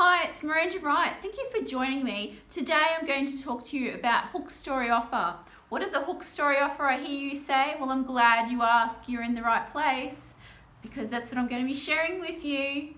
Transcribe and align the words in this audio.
Hi, 0.00 0.28
it's 0.28 0.44
Miranda 0.44 0.78
Wright. 0.78 1.12
Thank 1.20 1.38
you 1.38 1.50
for 1.50 1.60
joining 1.66 2.04
me. 2.04 2.38
Today 2.50 2.86
I'm 2.96 3.04
going 3.04 3.26
to 3.26 3.42
talk 3.42 3.66
to 3.66 3.76
you 3.76 3.94
about 3.94 4.26
hook 4.26 4.48
story 4.48 4.90
offer. 4.90 5.34
What 5.70 5.82
is 5.82 5.92
a 5.92 6.02
hook 6.02 6.22
story 6.22 6.58
offer, 6.60 6.84
I 6.84 6.98
hear 6.98 7.30
you 7.30 7.36
say? 7.36 7.74
Well, 7.80 7.90
I'm 7.90 8.04
glad 8.04 8.48
you 8.48 8.62
ask. 8.62 9.08
You're 9.08 9.24
in 9.24 9.34
the 9.34 9.42
right 9.42 9.66
place 9.66 10.34
because 10.82 11.10
that's 11.10 11.32
what 11.32 11.38
I'm 11.38 11.48
going 11.48 11.62
to 11.62 11.66
be 11.66 11.74
sharing 11.74 12.20
with 12.20 12.44
you. 12.44 12.94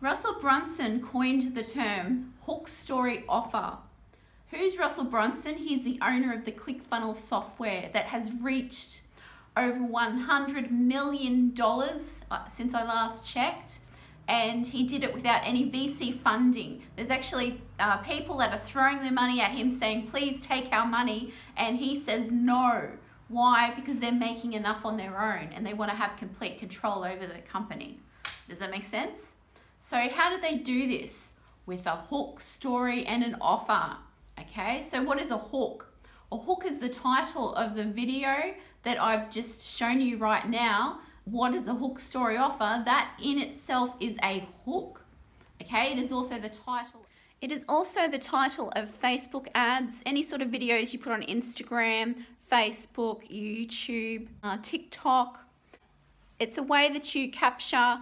Russell 0.00 0.36
Brunson 0.40 1.02
coined 1.02 1.56
the 1.56 1.64
term 1.64 2.34
hook 2.42 2.68
story 2.68 3.24
offer. 3.28 3.78
Who's 4.52 4.78
Russell 4.78 5.02
Brunson? 5.02 5.56
He's 5.56 5.82
the 5.82 5.98
owner 6.00 6.32
of 6.32 6.44
the 6.44 6.52
ClickFunnels 6.52 7.16
software 7.16 7.90
that 7.92 8.04
has 8.04 8.30
reached 8.40 9.00
over 9.56 9.80
$100 9.80 10.70
million 10.70 11.52
uh, 11.60 12.48
since 12.50 12.72
I 12.72 12.84
last 12.84 13.28
checked 13.28 13.80
and 14.28 14.66
he 14.66 14.84
did 14.84 15.04
it 15.04 15.14
without 15.14 15.42
any 15.44 15.70
VC 15.70 16.18
funding. 16.20 16.82
There's 16.96 17.10
actually 17.10 17.60
uh, 17.78 17.98
people 17.98 18.36
that 18.38 18.52
are 18.52 18.58
throwing 18.58 18.98
their 18.98 19.12
money 19.12 19.40
at 19.40 19.52
him 19.52 19.70
saying, 19.70 20.08
please 20.08 20.44
take 20.44 20.72
our 20.72 20.86
money, 20.86 21.32
and 21.56 21.78
he 21.78 22.00
says 22.00 22.30
no. 22.30 22.88
Why? 23.28 23.72
Because 23.74 23.98
they're 23.98 24.12
making 24.12 24.52
enough 24.52 24.84
on 24.84 24.96
their 24.96 25.20
own 25.20 25.50
and 25.52 25.66
they 25.66 25.74
want 25.74 25.90
to 25.90 25.96
have 25.96 26.16
complete 26.16 26.58
control 26.58 27.04
over 27.04 27.26
the 27.26 27.38
company. 27.40 27.98
Does 28.48 28.60
that 28.60 28.70
make 28.70 28.84
sense? 28.84 29.32
So 29.80 29.96
how 29.96 30.30
did 30.30 30.42
they 30.42 30.58
do 30.58 30.86
this? 30.86 31.32
With 31.66 31.86
a 31.86 31.96
hook 31.96 32.38
story 32.38 33.04
and 33.04 33.24
an 33.24 33.36
offer. 33.40 33.96
Okay, 34.38 34.82
so 34.82 35.02
what 35.02 35.20
is 35.20 35.32
a 35.32 35.38
hook? 35.38 35.92
A 36.30 36.36
hook 36.36 36.64
is 36.64 36.78
the 36.78 36.88
title 36.88 37.54
of 37.54 37.74
the 37.74 37.84
video 37.84 38.54
that 38.84 39.00
I've 39.00 39.30
just 39.30 39.66
shown 39.76 40.00
you 40.00 40.18
right 40.18 40.48
now 40.48 41.00
what 41.26 41.54
is 41.54 41.66
a 41.66 41.74
hook 41.74 41.98
story 41.98 42.36
offer, 42.36 42.82
that 42.84 43.12
in 43.22 43.38
itself 43.38 43.94
is 44.00 44.16
a 44.22 44.46
hook. 44.64 45.04
Okay, 45.60 45.92
it 45.92 45.98
is 45.98 46.12
also 46.12 46.38
the 46.38 46.48
title. 46.48 47.04
It 47.40 47.50
is 47.52 47.64
also 47.68 48.08
the 48.08 48.18
title 48.18 48.72
of 48.76 48.88
Facebook 49.00 49.48
ads, 49.54 50.00
any 50.06 50.22
sort 50.22 50.40
of 50.40 50.48
videos 50.48 50.92
you 50.92 50.98
put 50.98 51.12
on 51.12 51.22
Instagram, 51.22 52.22
Facebook, 52.50 53.28
YouTube, 53.28 54.28
uh, 54.42 54.56
TikTok. 54.62 55.44
It's 56.38 56.58
a 56.58 56.62
way 56.62 56.90
that 56.92 57.14
you 57.14 57.30
capture 57.30 57.98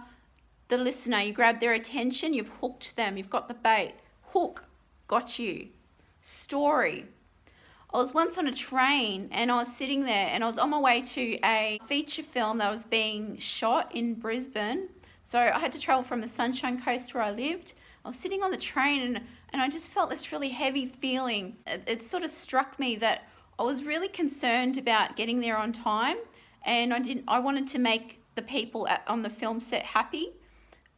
the 0.67 0.77
listener. 0.77 1.19
You 1.19 1.33
grab 1.33 1.59
their 1.59 1.73
attention, 1.73 2.33
you've 2.33 2.49
hooked 2.61 2.95
them, 2.95 3.17
you've 3.17 3.29
got 3.29 3.47
the 3.47 3.53
bait. 3.55 3.93
Hook, 4.27 4.65
got 5.07 5.39
you. 5.39 5.69
Story, 6.21 7.05
I 7.95 7.97
was 7.97 8.13
once 8.13 8.37
on 8.37 8.45
a 8.45 8.53
train 8.53 9.29
and 9.31 9.49
I 9.49 9.55
was 9.55 9.73
sitting 9.73 10.03
there 10.03 10.27
and 10.29 10.43
I 10.43 10.47
was 10.47 10.57
on 10.57 10.69
my 10.69 10.79
way 10.79 11.01
to 11.01 11.39
a 11.45 11.79
feature 11.87 12.23
film 12.23 12.57
that 12.57 12.69
was 12.69 12.83
being 12.83 13.37
shot 13.37 13.95
in 13.95 14.15
Brisbane. 14.15 14.89
So 15.23 15.39
I 15.39 15.57
had 15.57 15.71
to 15.71 15.79
travel 15.79 16.03
from 16.03 16.19
the 16.19 16.27
Sunshine 16.27 16.81
Coast 16.81 17.13
where 17.13 17.23
I 17.23 17.31
lived. 17.31 17.71
I 18.03 18.09
was 18.09 18.17
sitting 18.17 18.43
on 18.43 18.51
the 18.51 18.57
train 18.57 19.01
and, 19.01 19.21
and 19.53 19.61
I 19.61 19.69
just 19.69 19.91
felt 19.91 20.09
this 20.09 20.33
really 20.33 20.49
heavy 20.49 20.87
feeling. 20.87 21.55
It, 21.65 21.83
it 21.87 22.03
sort 22.03 22.23
of 22.23 22.31
struck 22.31 22.77
me 22.77 22.97
that 22.97 23.29
I 23.57 23.63
was 23.63 23.85
really 23.85 24.09
concerned 24.09 24.77
about 24.77 25.15
getting 25.15 25.39
there 25.39 25.55
on 25.55 25.71
time 25.71 26.17
and 26.65 26.93
I 26.93 26.99
didn't 26.99 27.23
I 27.29 27.39
wanted 27.39 27.65
to 27.69 27.79
make 27.79 28.19
the 28.35 28.41
people 28.41 28.89
at, 28.89 29.03
on 29.07 29.21
the 29.21 29.29
film 29.29 29.61
set 29.61 29.83
happy. 29.83 30.33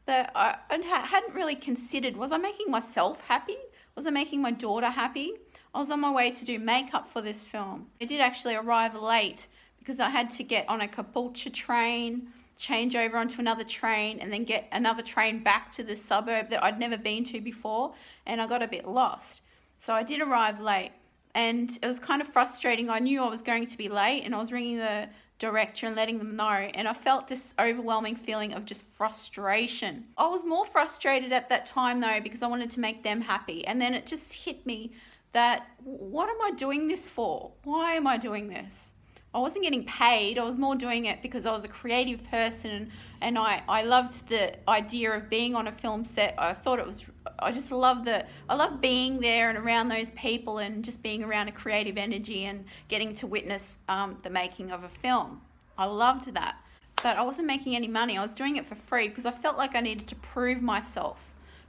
But 0.08 0.31
I, 0.34 0.56
I 0.72 0.78
hadn't 0.81 1.36
really 1.36 1.56
considered 1.56 2.18
was 2.18 2.31
I 2.31 2.38
making 2.38 2.72
myself 2.72 3.22
happy? 3.22 3.58
Was 3.94 4.08
I 4.08 4.09
making 4.09 4.42
my 4.42 4.50
daughter 4.50 4.90
happy? 4.90 5.34
I 5.78 5.80
was 5.80 5.92
on 5.92 6.00
my 6.00 6.09
way 6.09 6.31
to 6.31 6.44
do 6.44 6.58
makeup 6.58 7.08
for 7.08 7.22
this 7.22 7.44
film. 7.44 7.86
I 8.02 8.06
did 8.06 8.20
actually 8.20 8.56
arrive 8.56 8.95
late 8.95 9.45
because 9.78 10.00
I 10.00 10.09
had 10.09 10.31
to 10.31 10.44
get 10.44 10.67
on 10.67 10.81
a 10.81 10.88
Caboolture 10.88 11.53
train, 11.53 12.30
change 12.56 12.95
over 12.95 13.16
onto 13.16 13.39
another 13.39 13.64
train, 13.64 14.17
and 14.17 14.34
then 14.34 14.44
get 14.44 14.67
another 14.72 15.03
train 15.03 15.44
back 15.44 15.72
to 15.73 15.84
the 15.84 15.95
suburb 15.95 16.50
that 16.50 16.64
I'd 16.64 16.80
never 16.80 16.97
been 16.97 17.23
to 17.25 17.39
before, 17.39 17.94
and 18.25 18.42
I 18.42 18.47
got 18.47 18.64
a 18.64 18.67
bit 18.67 18.88
lost. 18.88 19.44
So 19.78 19.94
I 19.94 20.02
did 20.02 20.19
arrive 20.19 20.59
late, 20.59 20.94
and 21.36 21.69
it 21.80 21.86
was 21.86 22.00
kind 22.00 22.23
of 22.23 22.28
frustrating. 22.28 22.89
I 22.89 22.97
knew 22.97 23.22
I 23.22 23.30
was 23.30 23.44
going 23.44 23.67
to 23.67 23.78
be 23.78 23.88
late, 23.88 24.23
and 24.23 24.34
I 24.34 24.39
was 24.39 24.52
ringing 24.52 24.78
the 24.78 25.09
director 25.38 25.85
and 25.85 25.96
letting 25.96 26.18
them 26.18 26.35
know, 26.35 26.72
and 26.74 26.88
I 26.88 26.94
felt 26.94 27.28
this 27.28 27.53
overwhelming 27.59 28.16
feeling 28.16 28.51
of 28.53 28.66
just 28.66 28.88
frustration. 28.94 30.06
I 30.18 30.25
was 30.25 30.44
more 30.44 30.66
frustrated 30.66 31.31
at 31.31 31.50
that 31.50 31.68
time 31.68 32.00
though 32.00 32.19
because 32.24 32.41
I 32.41 32.47
wanted 32.47 32.72
to 32.72 32.80
make 32.80 33.03
them 33.03 33.22
happy, 33.22 33.63
and 33.68 33.80
then 33.80 33.94
it 33.94 34.07
just 34.07 34.34
hit 34.34 34.66
me 34.66 34.94
that 35.38 35.68
what 35.84 36.30
am 36.30 36.42
I 36.42 36.52
doing 36.58 36.88
this 36.88 37.08
for? 37.08 37.52
Why 37.64 37.94
am 37.94 38.08
I 38.08 38.18
doing 38.18 38.50
this? 38.50 38.90
I 39.36 39.40
wasn't 39.40 39.64
getting 39.64 39.86
paid. 39.86 40.40
I 40.40 40.44
was 40.44 40.58
more 40.58 40.75
doing 40.75 41.06
it 41.06 41.22
because 41.22 41.46
I 41.46 41.52
was 41.52 41.64
a 41.64 41.68
creative 41.68 42.24
person 42.24 42.90
and 43.22 43.38
I, 43.38 43.62
I 43.70 43.84
loved 43.84 44.28
the 44.30 44.56
idea 44.68 45.12
of 45.12 45.30
being 45.30 45.53
on 45.53 45.68
a 45.68 45.72
film 45.72 46.06
set. 46.06 46.34
I 46.40 46.53
thought 46.53 46.80
it 46.80 46.88
was, 46.88 47.06
I 47.38 47.52
just 47.52 47.72
love 47.72 48.03
the, 48.03 48.25
I 48.50 48.56
love 48.56 48.81
being 48.81 49.20
there 49.20 49.50
and 49.50 49.59
around 49.59 49.90
those 49.90 50.09
people 50.12 50.58
and 50.58 50.84
just 50.84 51.03
being 51.03 51.24
around 51.24 51.50
a 51.50 51.52
creative 51.52 52.00
energy 52.00 52.46
and 52.46 52.66
getting 52.88 53.14
to 53.16 53.28
witness 53.28 53.74
um, 53.90 54.18
the 54.24 54.31
making 54.31 54.72
of 54.72 54.84
a 54.84 54.90
film. 54.90 55.42
I 55.78 55.86
loved 55.86 56.34
that. 56.34 56.56
But 57.04 57.18
I 57.18 57.22
wasn't 57.22 57.46
making 57.46 57.75
any 57.75 57.88
money. 57.88 58.18
I 58.18 58.24
was 58.24 58.34
doing 58.34 58.56
it 58.56 58.66
for 58.66 58.74
free 58.74 59.08
because 59.08 59.28
I 59.28 59.31
felt 59.31 59.56
like 59.56 59.75
I 59.75 59.81
needed 59.81 60.08
to 60.08 60.16
prove 60.16 60.64
myself 60.64 61.19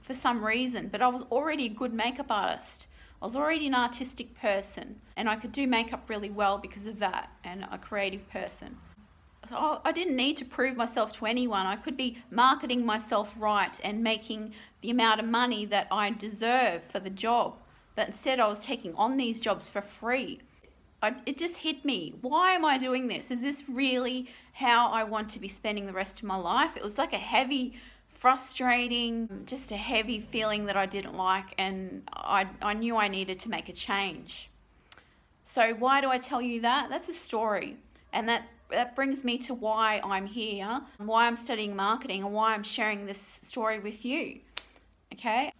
for 0.01 0.15
some 0.15 0.43
reason. 0.43 0.87
But 0.87 1.03
I 1.03 1.07
was 1.07 1.21
already 1.29 1.67
a 1.67 1.69
good 1.69 1.93
makeup 1.93 2.31
artist. 2.31 2.87
I 3.21 3.25
was 3.25 3.35
already 3.35 3.67
an 3.67 3.75
artistic 3.75 4.39
person 4.39 5.01
and 5.17 5.29
I 5.29 5.35
could 5.35 5.51
do 5.51 5.67
makeup 5.67 6.09
really 6.09 6.29
well 6.29 6.57
because 6.57 6.87
of 6.87 6.99
that 6.99 7.29
and 7.43 7.67
a 7.71 7.77
creative 7.77 8.27
person. 8.29 8.77
So 9.49 9.81
I 9.83 9.91
didn't 9.91 10.15
need 10.15 10.37
to 10.37 10.45
prove 10.45 10.77
myself 10.77 11.11
to 11.13 11.25
anyone. 11.25 11.65
I 11.65 11.75
could 11.75 11.97
be 11.97 12.19
marketing 12.29 12.85
myself 12.85 13.33
right 13.37 13.79
and 13.83 14.03
making 14.03 14.53
the 14.81 14.91
amount 14.91 15.19
of 15.19 15.25
money 15.27 15.65
that 15.65 15.87
I 15.91 16.11
deserve 16.11 16.83
for 16.89 16.99
the 16.99 17.09
job. 17.09 17.55
But 17.95 18.07
instead, 18.09 18.39
I 18.39 18.47
was 18.47 18.63
taking 18.63 18.93
on 18.95 19.17
these 19.17 19.39
jobs 19.39 19.67
for 19.67 19.81
free. 19.81 20.39
I, 21.01 21.15
it 21.25 21.37
just 21.37 21.57
hit 21.57 21.83
me. 21.83 22.13
Why 22.21 22.51
am 22.51 22.63
I 22.63 22.77
doing 22.77 23.07
this? 23.07 23.31
Is 23.31 23.41
this 23.41 23.67
really 23.67 24.27
how 24.53 24.89
I 24.89 25.03
want 25.03 25.29
to 25.31 25.39
be 25.39 25.47
spending 25.47 25.85
the 25.85 25.93
rest 25.93 26.19
of 26.19 26.25
my 26.25 26.35
life? 26.35 26.77
It 26.77 26.83
was 26.83 26.97
like 26.97 27.13
a 27.13 27.17
heavy 27.17 27.73
frustrating, 28.19 29.43
just 29.45 29.71
a 29.71 29.77
heavy 29.77 30.27
feeling 30.31 30.65
that 30.65 30.75
I 30.75 30.85
didn't 30.85 31.15
like, 31.15 31.55
and 31.57 32.03
I, 32.13 32.47
I 32.61 32.73
knew 32.73 32.97
I 32.97 33.07
needed 33.07 33.39
to 33.41 33.49
make 33.49 33.69
a 33.69 33.73
change. 33.73 34.49
So, 35.41 35.73
why 35.73 36.01
do 36.01 36.09
I 36.09 36.19
tell 36.19 36.41
you 36.41 36.61
that? 36.61 36.89
That's 36.89 37.09
a 37.09 37.13
story, 37.13 37.77
and 38.13 38.27
that, 38.29 38.43
that 38.69 38.95
brings 38.95 39.23
me 39.23 39.37
to 39.39 39.53
why 39.53 40.01
I'm 40.03 40.27
here, 40.27 40.81
why 40.97 41.27
I'm 41.27 41.37
studying 41.37 41.75
marketing, 41.75 42.23
and 42.23 42.33
why 42.33 42.53
I'm 42.53 42.63
sharing 42.63 43.05
this 43.05 43.39
story 43.41 43.79
with 43.79 44.03
you. 44.05 44.39
Okay? 45.13 45.51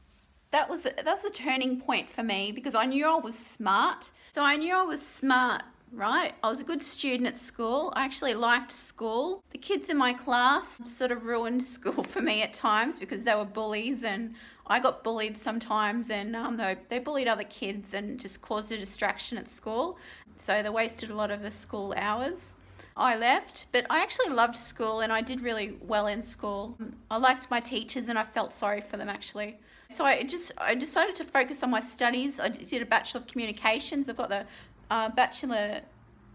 That 0.51 0.69
was 0.69 0.83
that 0.83 1.05
was 1.05 1.23
a 1.23 1.29
turning 1.29 1.79
point 1.79 2.09
for 2.09 2.23
me 2.23 2.51
because 2.51 2.73
I 2.73 2.85
knew 2.85 3.07
I 3.07 3.15
was 3.15 3.37
smart. 3.37 4.11
So 4.31 4.41
I 4.41 4.57
knew 4.57 4.75
I 4.75 4.83
was 4.83 5.05
smart 5.05 5.61
right? 5.91 6.33
I 6.43 6.49
was 6.49 6.61
a 6.61 6.63
good 6.63 6.83
student 6.83 7.27
at 7.27 7.37
school. 7.37 7.91
I 7.95 8.05
actually 8.05 8.33
liked 8.33 8.71
school. 8.71 9.43
The 9.51 9.57
kids 9.57 9.89
in 9.89 9.97
my 9.97 10.13
class 10.13 10.79
sort 10.85 11.11
of 11.11 11.25
ruined 11.25 11.63
school 11.75 12.03
for 12.03 12.21
me 12.21 12.41
at 12.41 12.53
times 12.53 12.99
because 12.99 13.23
they 13.23 13.35
were 13.35 13.45
bullies 13.45 14.03
and 14.03 14.35
I 14.67 14.79
got 14.79 15.03
bullied 15.03 15.37
sometimes 15.37 16.09
and 16.09 16.35
um, 16.35 16.57
they, 16.57 16.77
they 16.89 16.99
bullied 16.99 17.27
other 17.27 17.43
kids 17.43 17.93
and 17.93 18.19
just 18.19 18.41
caused 18.41 18.71
a 18.71 18.77
distraction 18.77 19.37
at 19.37 19.49
school. 19.49 19.97
So 20.37 20.63
they 20.63 20.69
wasted 20.69 21.09
a 21.09 21.15
lot 21.15 21.31
of 21.31 21.41
the 21.41 21.51
school 21.51 21.93
hours. 21.97 22.55
I 22.95 23.15
left, 23.15 23.67
but 23.71 23.85
I 23.89 24.01
actually 24.01 24.29
loved 24.29 24.57
school 24.57 24.99
and 24.99 25.11
I 25.11 25.21
did 25.21 25.41
really 25.41 25.77
well 25.81 26.07
in 26.07 26.21
school. 26.21 26.77
I 27.09 27.17
liked 27.17 27.49
my 27.49 27.61
teachers 27.61 28.09
and 28.09 28.19
I 28.19 28.23
felt 28.23 28.53
sorry 28.53 28.81
for 28.81 28.97
them 28.97 29.09
actually. 29.09 29.57
So 29.91 30.05
I 30.05 30.21
just 30.23 30.51
I 30.57 30.75
decided 30.75 31.15
to 31.15 31.23
focus 31.23 31.63
on 31.63 31.71
my 31.71 31.79
studies. 31.79 32.39
I 32.39 32.49
did 32.49 32.81
a 32.81 32.85
Bachelor 32.85 33.21
of 33.21 33.27
Communications. 33.27 34.07
I've 34.07 34.17
got 34.17 34.29
the 34.29 34.45
uh, 34.89 35.09
bachelor 35.09 35.81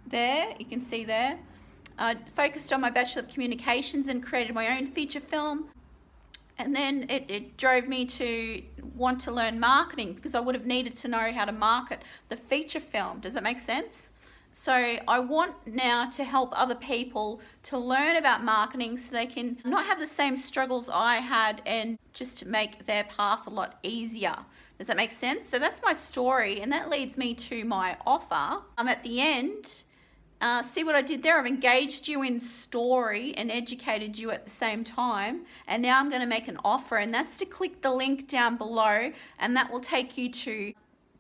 there, 0.07 0.55
you 0.59 0.67
can 0.67 0.81
see 0.81 1.05
there. 1.05 1.39
I 1.99 2.17
focused 2.35 2.73
on 2.73 2.81
my 2.81 2.91
Bachelor 2.91 3.23
of 3.23 3.29
Communications 3.29 4.09
and 4.09 4.23
created 4.23 4.55
my 4.55 4.77
own 4.77 4.89
feature 4.89 5.21
film. 5.21 5.67
And 6.59 6.75
then 6.75 7.07
it, 7.09 7.25
it 7.29 7.57
drove 7.57 7.89
me 7.89 8.05
to 8.07 8.63
want 8.95 9.21
to 9.23 9.33
learn 9.33 9.59
marketing 9.59 10.15
because 10.15 10.35
I 10.35 10.41
would 10.41 10.55
have 10.55 10.67
needed 10.67 10.97
to 10.97 11.09
know 11.09 11.33
how 11.33 11.45
to 11.45 11.53
market 11.53 12.01
the 12.29 12.37
feature 12.37 12.81
film. 12.81 13.21
Does 13.21 13.35
that 13.35 13.43
make 13.43 13.59
sense? 13.59 14.11
So 14.57 14.73
I 14.73 15.19
want 15.19 15.55
now 15.67 16.09
to 16.11 16.23
help 16.23 16.51
other 16.53 16.77
people 16.77 17.41
to 17.65 17.77
learn 17.77 18.17
about 18.17 18.45
marketing 18.45 18.97
so 18.97 19.11
they 19.11 19.27
can 19.27 19.59
not 19.65 19.85
have 19.85 19.99
the 19.99 20.07
same 20.07 20.37
struggles 20.37 20.89
I 20.89 21.17
had 21.17 21.61
and 21.67 21.99
just 22.13 22.47
make 22.47 22.87
their 22.87 23.03
path 23.05 23.49
a 23.49 23.51
lot 23.51 23.81
easier. 23.83 24.37
Does 24.79 24.87
that 24.87 24.97
make 24.97 25.11
sense? 25.11 25.49
So 25.49 25.59
that's 25.59 25.83
my 25.83 25.93
story 25.93 26.61
and 26.61 26.71
that 26.71 26.89
leads 26.89 27.19
me 27.19 27.35
to 27.35 27.65
my 27.65 27.97
offer. 28.07 28.63
I'm 28.79 28.87
at 28.87 29.03
the 29.03 29.21
end. 29.21 29.83
Uh, 30.41 30.63
see 30.63 30.85
what 30.85 30.95
I 30.95 31.03
did 31.03 31.25
there? 31.25 31.37
I've 31.37 31.47
engaged 31.47 32.07
you 32.07 32.23
in 32.23 32.39
story 32.39 33.35
and 33.37 33.51
educated 33.51 34.17
you 34.17 34.31
at 34.31 34.45
the 34.45 34.51
same 34.51 34.85
time. 34.85 35.47
And 35.67 35.83
now 35.83 35.99
I'm 35.99 36.09
going 36.09 36.23
to 36.23 36.29
make 36.29 36.47
an 36.47 36.59
offer 36.65 36.99
and 36.99 37.13
that's 37.13 37.37
to 37.39 37.45
click 37.45 37.83
the 37.83 37.91
link 37.91 38.29
down 38.29 38.57
below 38.57 39.11
and 39.41 39.57
that 39.57 39.73
will 39.73 39.81
take 39.81 40.17
you 40.17 40.31
to 40.31 40.73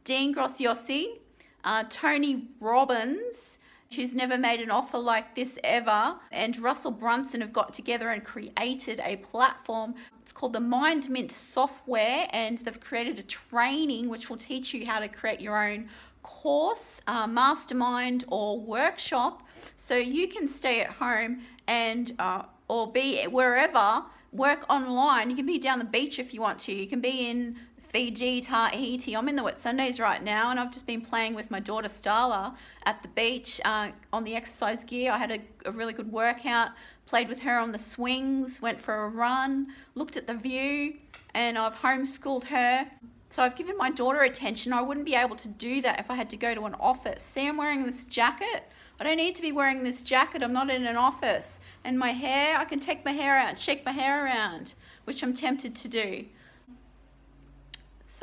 Dean 0.04 0.32
Graziosi 0.32 1.18
uh, 1.64 1.84
Tony 1.88 2.48
Robbins, 2.60 3.58
who's 3.94 4.14
never 4.14 4.36
made 4.36 4.60
an 4.60 4.70
offer 4.70 4.98
like 4.98 5.34
this 5.34 5.58
ever, 5.64 6.16
and 6.32 6.58
Russell 6.58 6.90
Brunson 6.90 7.40
have 7.40 7.52
got 7.52 7.72
together 7.72 8.10
and 8.10 8.22
created 8.22 9.00
a 9.04 9.16
platform. 9.16 9.94
It's 10.22 10.32
called 10.32 10.52
the 10.52 10.60
MindMint 10.60 11.30
software, 11.30 12.26
and 12.30 12.58
they've 12.58 12.80
created 12.80 13.18
a 13.18 13.22
training 13.22 14.08
which 14.08 14.30
will 14.30 14.36
teach 14.36 14.74
you 14.74 14.84
how 14.86 14.98
to 14.98 15.08
create 15.08 15.40
your 15.40 15.62
own 15.62 15.88
course, 16.22 17.00
uh, 17.06 17.26
mastermind, 17.26 18.24
or 18.28 18.58
workshop 18.58 19.46
so 19.76 19.96
you 19.96 20.28
can 20.28 20.48
stay 20.48 20.80
at 20.80 20.90
home 20.90 21.40
and 21.66 22.14
uh, 22.18 22.42
or 22.68 22.90
be 22.90 23.24
wherever 23.24 24.02
work 24.32 24.64
online. 24.68 25.30
You 25.30 25.36
can 25.36 25.46
be 25.46 25.58
down 25.58 25.78
the 25.78 25.84
beach 25.84 26.18
if 26.18 26.34
you 26.34 26.40
want 26.40 26.58
to. 26.60 26.72
You 26.72 26.86
can 26.86 27.00
be 27.00 27.28
in 27.28 27.56
Fiji, 27.94 28.40
Tahiti. 28.40 29.14
I'm 29.14 29.28
in 29.28 29.36
the 29.36 29.42
Whitsundays 29.42 30.00
right 30.00 30.20
now, 30.20 30.50
and 30.50 30.58
I've 30.58 30.72
just 30.72 30.84
been 30.84 31.00
playing 31.00 31.32
with 31.32 31.52
my 31.52 31.60
daughter 31.60 31.86
Starla 31.86 32.52
at 32.86 33.00
the 33.02 33.08
beach 33.08 33.60
uh, 33.64 33.90
on 34.12 34.24
the 34.24 34.34
exercise 34.34 34.82
gear. 34.82 35.12
I 35.12 35.16
had 35.16 35.30
a, 35.30 35.38
a 35.64 35.70
really 35.70 35.92
good 35.92 36.10
workout, 36.10 36.70
played 37.06 37.28
with 37.28 37.40
her 37.42 37.56
on 37.56 37.70
the 37.70 37.78
swings, 37.78 38.60
went 38.60 38.80
for 38.80 39.04
a 39.04 39.08
run, 39.08 39.68
looked 39.94 40.16
at 40.16 40.26
the 40.26 40.34
view, 40.34 40.94
and 41.34 41.56
I've 41.56 41.76
homeschooled 41.76 42.42
her. 42.46 42.84
So 43.28 43.44
I've 43.44 43.54
given 43.54 43.76
my 43.76 43.92
daughter 43.92 44.22
attention. 44.22 44.72
I 44.72 44.82
wouldn't 44.82 45.06
be 45.06 45.14
able 45.14 45.36
to 45.36 45.46
do 45.46 45.80
that 45.82 46.00
if 46.00 46.10
I 46.10 46.16
had 46.16 46.28
to 46.30 46.36
go 46.36 46.52
to 46.52 46.64
an 46.64 46.74
office. 46.80 47.22
See, 47.22 47.46
I'm 47.46 47.56
wearing 47.56 47.86
this 47.86 48.02
jacket. 48.06 48.64
I 48.98 49.04
don't 49.04 49.18
need 49.18 49.36
to 49.36 49.42
be 49.42 49.52
wearing 49.52 49.84
this 49.84 50.00
jacket. 50.00 50.42
I'm 50.42 50.52
not 50.52 50.68
in 50.68 50.84
an 50.84 50.96
office. 50.96 51.60
And 51.84 51.96
my 51.96 52.10
hair, 52.10 52.58
I 52.58 52.64
can 52.64 52.80
take 52.80 53.04
my 53.04 53.12
hair 53.12 53.38
out 53.38 53.56
shake 53.56 53.86
my 53.86 53.92
hair 53.92 54.24
around, 54.24 54.74
which 55.04 55.22
I'm 55.22 55.32
tempted 55.32 55.76
to 55.76 55.88
do. 55.88 56.24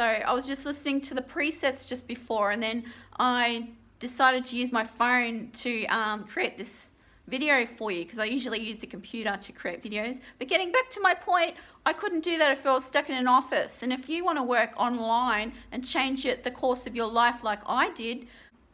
So 0.02 0.08
I 0.08 0.34
was 0.34 0.48
just 0.48 0.66
listening 0.66 1.00
to 1.02 1.14
the 1.14 1.22
presets 1.22 1.86
just 1.86 2.08
before 2.08 2.50
and 2.50 2.64
then 2.64 2.86
I 3.20 3.68
decided 4.00 4.44
to 4.46 4.56
use 4.56 4.72
my 4.72 4.84
phone 4.84 5.52
to 5.58 5.86
um, 5.86 6.24
create 6.24 6.58
this 6.58 6.90
video 7.28 7.68
for 7.78 7.92
you 7.92 8.04
because 8.04 8.18
I 8.18 8.26
usually 8.26 8.60
use 8.62 8.80
the 8.80 8.88
computer 8.88 9.38
to 9.40 9.52
create 9.52 9.84
videos. 9.84 10.20
But 10.40 10.48
getting 10.48 10.72
back 10.72 10.90
to 10.90 11.02
my 11.02 11.14
point, 11.14 11.54
I 11.86 11.94
couldn't 11.94 12.24
do 12.24 12.40
that 12.40 12.58
if 12.58 12.66
I 12.66 12.74
was 12.74 12.84
stuck 12.84 13.12
in 13.12 13.16
an 13.16 13.28
office. 13.28 13.84
And 13.84 13.94
if 13.94 14.10
you 14.10 14.26
want 14.26 14.40
to 14.40 14.44
work 14.44 14.72
online 14.76 15.54
and 15.72 15.88
change 15.88 16.26
it 16.26 16.44
the 16.44 16.50
course 16.50 16.88
of 16.88 16.96
your 16.96 17.06
life 17.06 17.44
like 17.44 17.60
I 17.68 17.92
did, 17.92 18.26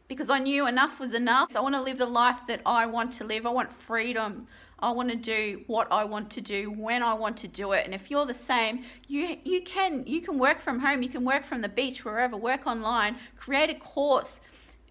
because 0.08 0.30
I 0.30 0.38
knew 0.38 0.66
enough 0.66 0.98
was 0.98 1.12
enough. 1.12 1.52
So 1.52 1.58
I 1.58 1.62
want 1.62 1.74
to 1.74 1.82
live 1.82 1.98
the 1.98 2.06
life 2.06 2.40
that 2.48 2.62
I 2.64 2.86
want 2.86 3.12
to 3.18 3.24
live. 3.24 3.44
I 3.44 3.50
want 3.50 3.70
freedom. 3.70 4.46
I 4.80 4.90
want 4.90 5.10
to 5.10 5.16
do 5.16 5.62
what 5.66 5.88
I 5.90 6.04
want 6.04 6.30
to 6.30 6.40
do 6.40 6.70
when 6.70 7.02
I 7.02 7.14
want 7.14 7.36
to 7.38 7.48
do 7.48 7.72
it. 7.72 7.84
And 7.84 7.94
if 7.94 8.10
you're 8.10 8.26
the 8.26 8.34
same, 8.34 8.84
you 9.08 9.36
you 9.44 9.62
can 9.62 10.04
you 10.06 10.20
can 10.20 10.38
work 10.38 10.60
from 10.60 10.78
home, 10.78 11.02
you 11.02 11.08
can 11.08 11.24
work 11.24 11.44
from 11.44 11.60
the 11.62 11.68
beach, 11.68 12.04
wherever, 12.04 12.36
work 12.36 12.66
online, 12.66 13.16
create 13.36 13.70
a 13.70 13.74
course, 13.74 14.40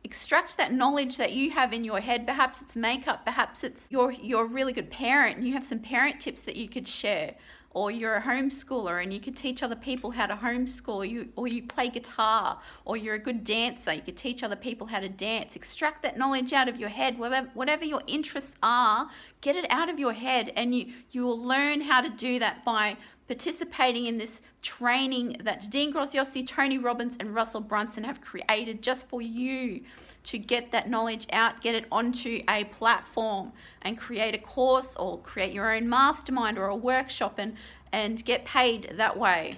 extract 0.04 0.57
that 0.57 0.74
knowledge 0.74 1.18
that 1.18 1.34
you 1.34 1.51
have 1.51 1.74
in 1.74 1.84
your 1.84 2.00
head. 2.00 2.28
Perhaps 2.28 2.62
it's 2.62 2.75
makeup, 2.75 3.25
perhaps 3.25 3.63
it's 3.63 3.89
you're 3.92 4.12
you're 4.12 4.45
a 4.45 4.50
really 4.50 4.74
good 4.74 4.92
parent 4.92 5.38
and 5.38 5.48
you 5.48 5.54
have 5.54 5.66
some 5.66 5.80
parent 5.80 6.19
tips 6.19 6.42
that 6.42 6.56
you 6.57 6.68
could 6.68 6.88
share 6.88 7.34
or 7.72 7.92
you're 7.92 8.16
a 8.16 8.22
homeschooler 8.22 9.02
and 9.02 9.14
you 9.14 9.19
could 9.19 9.36
teach 9.36 9.62
other 9.62 9.75
people 9.75 10.12
how 10.12 10.25
to 10.25 10.36
homeschool 10.36 11.08
you 11.08 11.30
or 11.36 11.48
you 11.48 11.64
play 11.64 11.90
guitar 11.90 12.60
or 12.86 12.98
you're 12.98 13.16
a 13.16 13.19
good 13.19 13.44
dancer 13.44 13.94
you 13.94 14.02
could 14.02 14.18
teach 14.18 14.44
other 14.44 14.56
people 14.56 14.88
how 14.88 15.00
to 15.00 15.10
dance. 15.10 15.56
Extract 15.56 16.02
that 16.04 16.18
knowledge 16.18 16.54
out 16.54 16.68
of 16.68 16.80
your 16.80 16.90
head. 16.90 17.18
Whatever, 17.18 17.50
whatever 17.54 17.86
your 17.86 18.02
interests 18.08 18.54
are 18.64 19.10
get 19.42 19.56
it 19.56 19.66
out 19.69 19.90
of 19.90 20.00
your 20.00 20.14
head 20.14 20.52
and 20.56 20.74
you 20.74 20.94
you 21.12 21.24
will 21.24 21.42
learn 21.42 21.81
how 21.81 22.02
to 22.02 22.10
do 22.10 22.40
that 22.40 22.66
by 22.66 22.98
participating 23.27 24.06
in 24.06 24.18
this 24.18 24.41
training 24.62 25.38
that 25.44 25.69
Dean 25.69 25.94
Graziosi, 25.94 26.45
Tony 26.47 26.77
Robbins, 26.77 27.15
and 27.19 27.35
Russell 27.35 27.62
Brunson 27.62 28.03
have 28.03 28.21
created 28.21 28.81
just 28.81 29.07
for 29.07 29.21
you 29.21 29.81
to 30.24 30.38
get 30.38 30.71
that 30.71 30.89
knowledge 30.89 31.27
out, 31.31 31.62
get 31.62 31.75
it 31.75 31.85
onto 31.91 32.41
a 32.50 32.63
platform, 32.65 33.51
and 33.81 33.97
create 33.97 34.33
a 34.33 34.38
course 34.38 34.95
or 34.95 35.19
create 35.19 35.53
your 35.53 35.75
own 35.75 35.89
mastermind 35.89 36.57
or 36.57 36.68
a 36.68 36.75
workshop 36.75 37.35
and, 37.38 37.56
and 37.91 38.24
get 38.24 38.45
paid 38.45 38.94
that 38.95 39.18
way. 39.18 39.56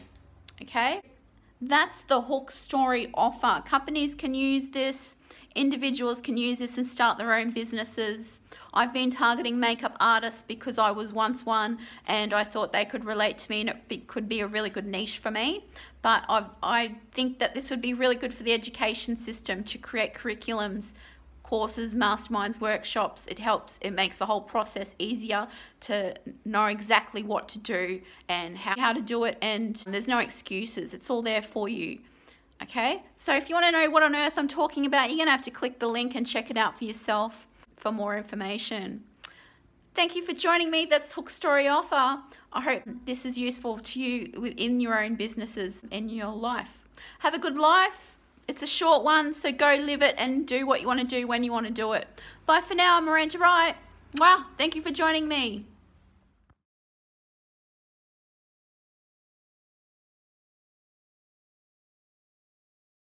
Okay? 0.61 1.01
That's 1.61 2.01
the 2.01 2.21
hook 2.21 2.51
story 2.51 3.09
offer. 3.13 3.61
Companies 3.65 4.15
can 4.15 4.33
use 4.33 4.69
this 4.69 5.15
Individuals 5.55 6.21
can 6.21 6.37
use 6.37 6.59
this 6.59 6.77
and 6.77 6.85
start 6.85 7.17
their 7.17 7.33
own 7.33 7.49
businesses. 7.49 8.39
I've 8.73 8.93
been 8.93 9.09
targeting 9.09 9.59
makeup 9.59 9.97
artists 9.99 10.43
because 10.47 10.77
I 10.77 10.91
was 10.91 11.11
once 11.11 11.45
one 11.45 11.79
and 12.07 12.33
I 12.33 12.43
thought 12.43 12.71
they 12.71 12.85
could 12.85 13.03
relate 13.03 13.37
to 13.39 13.51
me 13.51 13.61
and 13.61 13.73
it 13.89 14.07
could 14.07 14.29
be 14.29 14.41
a 14.41 14.47
really 14.47 14.69
good 14.69 14.85
niche 14.85 15.17
for 15.17 15.31
me. 15.31 15.65
But 16.01 16.23
I've, 16.29 16.45
I 16.61 16.95
think 17.11 17.39
that 17.39 17.55
this 17.55 17.69
would 17.69 17.81
be 17.81 17.93
really 17.93 18.15
good 18.15 18.33
for 18.33 18.43
the 18.43 18.53
education 18.53 19.17
system 19.17 19.63
to 19.65 19.77
create 19.77 20.13
curriculums 20.13 20.93
courses, 21.49 21.95
masterminds, 21.95 22.61
workshops. 22.61 23.25
It 23.25 23.39
helps, 23.39 23.79
it 23.81 23.89
makes 23.89 24.17
the 24.17 24.27
whole 24.27 24.41
process 24.41 24.93
easier 24.99 25.47
to 25.79 26.13
know 26.45 26.67
exactly 26.67 27.23
what 27.23 27.49
to 27.49 27.57
do 27.57 28.01
and 28.27 28.55
how, 28.55 28.75
how 28.77 28.93
to 28.93 29.01
do 29.01 29.23
it. 29.23 29.35
And 29.41 29.75
there's 29.87 30.07
no 30.07 30.19
excuses, 30.19 30.93
it's 30.93 31.09
all 31.09 31.23
there 31.23 31.41
for 31.41 31.67
you. 31.67 31.97
Okay, 32.61 33.01
so 33.15 33.33
if 33.35 33.49
you 33.49 33.55
want 33.55 33.65
to 33.67 33.71
know 33.71 33.89
what 33.89 34.03
on 34.03 34.15
earth 34.15 34.37
I'm 34.37 34.47
talking 34.47 34.85
about, 34.85 35.09
you're 35.09 35.17
going 35.17 35.27
to 35.27 35.31
have 35.31 35.41
to 35.43 35.51
click 35.51 35.79
the 35.79 35.87
link 35.87 36.13
and 36.15 36.27
check 36.27 36.51
it 36.51 36.57
out 36.57 36.77
for 36.77 36.83
yourself 36.83 37.47
for 37.77 37.91
more 37.91 38.17
information. 38.17 39.03
Thank 39.95 40.15
you 40.15 40.25
for 40.25 40.33
joining 40.33 40.69
me. 40.69 40.85
That's 40.85 41.13
Hook 41.13 41.29
Story 41.29 41.67
Offer. 41.67 42.21
I 42.51 42.61
hope 42.61 42.83
this 43.05 43.25
is 43.25 43.37
useful 43.37 43.79
to 43.79 43.99
you 43.99 44.53
in 44.57 44.79
your 44.81 45.01
own 45.01 45.15
businesses 45.15 45.83
in 45.89 46.09
your 46.09 46.33
life. 46.33 46.87
Have 47.19 47.33
a 47.33 47.39
good 47.39 47.57
life. 47.57 48.15
It's 48.47 48.63
a 48.63 48.67
short 48.67 49.03
one, 49.03 49.33
so 49.33 49.51
go 49.51 49.75
live 49.75 50.01
it 50.01 50.15
and 50.17 50.47
do 50.47 50.65
what 50.65 50.81
you 50.81 50.87
want 50.87 50.99
to 50.99 51.05
do 51.05 51.27
when 51.27 51.43
you 51.43 51.51
want 51.51 51.67
to 51.67 51.73
do 51.73 51.93
it. 51.93 52.07
Bye 52.45 52.61
for 52.61 52.75
now. 52.75 52.97
I'm 52.97 53.05
Miranda 53.05 53.37
Wright. 53.37 53.75
Wow, 54.15 54.45
thank 54.57 54.75
you 54.75 54.81
for 54.81 54.91
joining 54.91 55.27
me. 55.27 55.65